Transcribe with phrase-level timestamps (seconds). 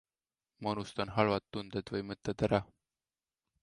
[0.61, 2.65] Ma unustan halvad tunded või mõtted ära.